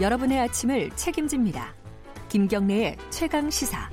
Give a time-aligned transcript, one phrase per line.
[0.00, 1.74] 여러분의 아침을 책임집니다.
[2.30, 3.90] 김경래의 최강 시사.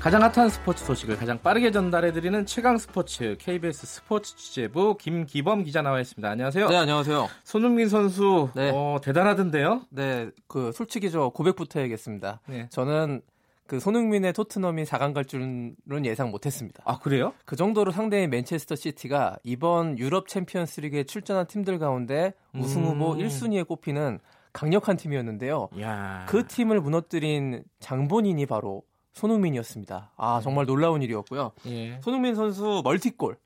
[0.00, 6.00] 가장 핫한 스포츠 소식을 가장 빠르게 전달해드리는 최강 스포츠 KBS 스포츠 취재부 김기범 기자 나와
[6.00, 6.28] 있습니다.
[6.28, 6.68] 안녕하세요.
[6.70, 7.28] 네, 안녕하세요.
[7.44, 8.72] 손흥민 선수 네.
[8.74, 9.82] 어, 대단하던데요?
[9.90, 12.40] 네, 그 솔직히 저 고백부터 해야겠습니다.
[12.48, 12.68] 네.
[12.70, 13.22] 저는
[13.68, 16.82] 그 손흥민의 토트넘이 4강 갈 줄은 예상 못했습니다.
[16.86, 17.34] 아 그래요?
[17.44, 23.18] 그 정도로 상대인 맨체스터 시티가 이번 유럽 챔피언스리그에 출전한 팀들 가운데 우승 후보 음.
[23.18, 24.20] 1순위에 꼽히는
[24.58, 25.68] 강력한 팀이었는데요.
[25.80, 26.26] 야.
[26.28, 30.10] 그 팀을 무너뜨린 장본인이 바로 손흥민이었습니다.
[30.16, 31.52] 아 정말 놀라운 일이었고요.
[31.66, 32.00] 예.
[32.02, 33.36] 손흥민 선수 멀티골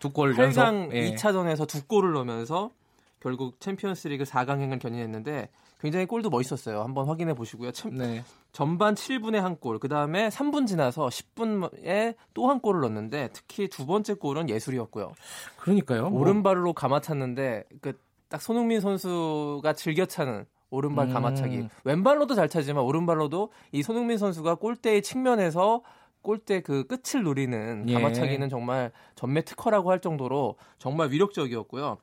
[0.00, 1.14] 두골 8강 예.
[1.14, 2.70] 2차전에서 두 골을 넣으면서
[3.20, 5.48] 결국 챔피언스리그 4강행을 견인했는데
[5.80, 6.82] 굉장히 골도 멋있었어요.
[6.82, 7.72] 한번 확인해 보시고요.
[7.72, 8.22] 참, 네.
[8.52, 13.86] 전반 7분에 한 골, 그 다음에 3분 지나서 10분에 또 한 골을 넣었는데 특히 두
[13.86, 15.12] 번째 골은 예술이었고요.
[15.58, 16.10] 그러니까요.
[16.10, 16.20] 뭐.
[16.20, 17.98] 오른발로 감아찼는데 그
[18.30, 21.12] 딱 손흥민 선수가 즐겨 차는 오른발 음.
[21.12, 21.68] 감아차기.
[21.84, 25.82] 왼발로도 잘 차지만 오른발로도 이 손흥민 선수가 골대의 측면에서
[26.22, 27.92] 골대 그 끝을 노리는 예.
[27.92, 31.98] 감아차기는 정말 전매 특허라고 할 정도로 정말 위력적이었고요.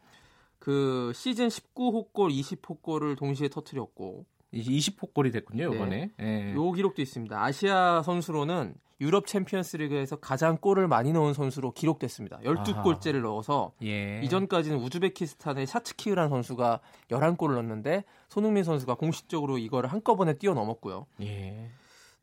[0.60, 6.12] 그 시즌 19호 골, 20호 골을 동시에 터트렸고 20호 골이 됐군요, 이번에.
[6.18, 6.50] 네.
[6.50, 6.54] 예.
[6.54, 7.42] 요 기록도 있습니다.
[7.42, 12.40] 아시아 선수로는 유럽 챔피언스 리그에서 가장 골을 많이 넣은 선수로 기록됐습니다.
[12.44, 14.22] 12골째를 넣어서 예.
[14.24, 21.06] 이전까지는 우즈베키스탄의 샤츠키흐라는 선수가 11골을 넣었는데 손흥민 선수가 공식적으로 이거를 한꺼번에 뛰어넘었고요.
[21.22, 21.70] 예.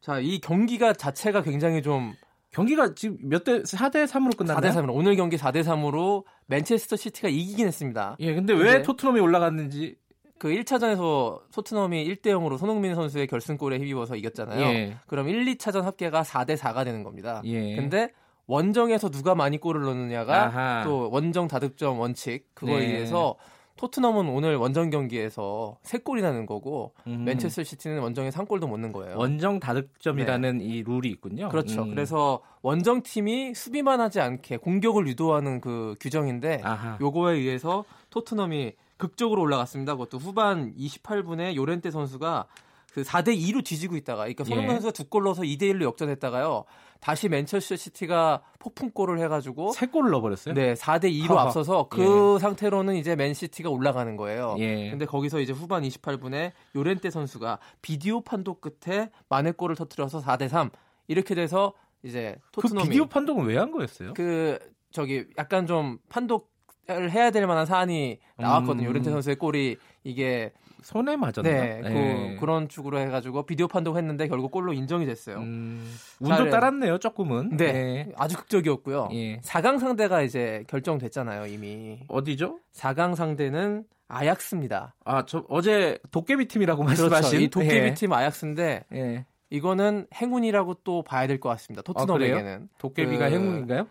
[0.01, 2.13] 자, 이 경기가 자체가 굉장히 좀
[2.51, 4.73] 경기가 지금 몇 대 4대 3으로 끝났나요?
[4.73, 8.17] 4대 3으로 오늘 경기 4대 3으로 맨체스터 시티가 이기긴 했습니다.
[8.21, 9.97] 예, 근데 왜 토트넘이 올라갔는지
[10.39, 14.61] 그 1차전에서 토트넘이 1대 0으로 손흥민 선수의 결승골에 힘입어서 이겼잖아요.
[14.61, 14.97] 예.
[15.07, 17.41] 그럼 1, 2차전 합계가 4대 4가 되는 겁니다.
[17.45, 17.77] 예.
[17.77, 18.11] 근데
[18.47, 20.85] 원정에서 누가 많이 골을 넣느냐가 아하.
[20.85, 22.87] 또 원정 다득점 원칙 그거에 네.
[22.87, 23.37] 의해서
[23.77, 27.25] 토트넘은 오늘 원정 경기에서 3골이 나는 거고 음.
[27.25, 29.19] 맨체스터 시티는 원정에 3골도 못 넣는 거예요.
[29.19, 30.65] 원정 다득점이라는 네.
[30.65, 31.49] 이 룰이 있군요.
[31.49, 31.83] 그렇죠.
[31.83, 31.91] 음.
[31.91, 36.99] 그래서 원정 팀이 수비만 하지 않게 공격을 유도하는 그 규정인데 아하.
[37.01, 39.95] 요거에 의해서 토트넘이 극적으로 올라갔습니다.
[39.95, 42.47] 그것도 후반 28분에 요렌테 선수가
[42.95, 44.75] 그 4대 2로 뒤지고 있다가 그러니까 손흥민 예.
[44.81, 46.65] 선수가 두 골 넣어서 2대 1로 역전했다가요.
[47.01, 50.55] 다시 맨체스터 시티가 폭풍골을 해 가지고 세 골을 넣어 버렸어요?
[50.55, 51.43] 네, 4대 2로 하하.
[51.49, 52.41] 앞서서 그 예.
[52.41, 54.55] 상태로는 이제 맨시티가 올라가는 거예요.
[54.61, 54.91] 예.
[54.91, 60.71] 근데 거기서 이제 후반 28분에 요렌테 선수가 비디오 판독 끝에 만회 골을 터뜨려서 4대 3
[61.09, 64.15] 이렇게 돼서 이제 그 토트넘이 그 비디오 판독은 왜 한 거였어요?
[64.15, 64.59] 그
[64.93, 66.55] 저기 약간 좀 판독
[66.91, 68.85] 을 해야 될 만한 사안이 나왔거든요.
[68.87, 68.91] 음.
[68.91, 70.53] 요렌테 선수의 골이 이게
[70.85, 71.43] 손에 맞았나?
[71.51, 72.37] 네, 네.
[72.39, 75.39] 그, 런 축으로 해가지고 비디오 판독했는데 결국 골로 인정이 됐어요.
[75.39, 77.57] 음, 운도 따랐네요, 조금은.
[77.57, 78.13] 네, 네.
[78.17, 79.09] 아주 극적이었고요.
[79.13, 79.41] 예.
[79.41, 82.01] 4강 상대가 이제 결정됐잖아요, 이미.
[82.09, 82.59] 어디죠?
[82.75, 84.95] 4강 상대는 아약스입니다.
[85.07, 87.09] 아, 저 어제 도깨비 팀이라고 그렇죠.
[87.09, 87.41] 말씀하신.
[87.41, 87.95] 이 도깨비 예.
[87.95, 89.25] 팀 아약스인데 예.
[89.51, 91.83] 이거는 행운이라고 또 봐야 될 것 같습니다.
[91.83, 92.69] 토트넘에게는.
[92.71, 93.87] 아, 도깨비가 그, 행운인가요?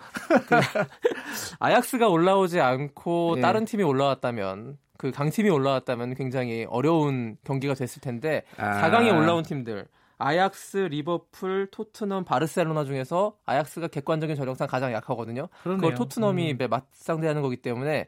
[0.47, 0.55] 그,
[1.59, 3.41] 아약스가 올라오지 않고 예.
[3.41, 8.81] 다른 팀이 올라왔다면 그 강팀이 올라왔다면 굉장히 어려운 경기가 됐을 텐데 아.
[8.81, 9.85] 4강에 올라온 팀들
[10.19, 15.49] 아약스, 리버풀, 토트넘, 바르셀로나 중에서 아약스가 객관적인 전력상 가장 약하거든요.
[15.63, 15.81] 그러네요.
[15.81, 16.67] 그걸 토트넘이 음.
[16.69, 18.07] 맞상대하는 거기 때문에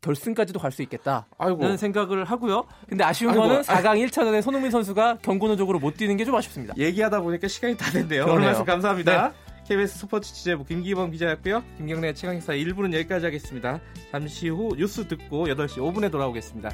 [0.00, 1.76] 결승까지도 갈 수 있겠다는 아이고.
[1.76, 2.64] 생각을 하고요.
[2.88, 3.42] 근데 아쉬운 아이고.
[3.44, 6.74] 거는 4강 1차전에 손흥민 선수가 경고노적으로 못 뛰는 게 좀 아쉽습니다.
[6.76, 8.24] 얘기하다 보니까 시간이 다 됐네요.
[8.24, 9.28] 오늘 말씀 감사합니다.
[9.28, 9.34] 네.
[9.68, 11.64] KBS 스포츠 취재부 김기범 기자였고요.
[11.76, 13.80] 김경래 최강기사 1부는 여기까지 하겠습니다.
[14.12, 16.70] 잠시 후 뉴스 듣고 8시 5분에 돌아오겠습니다.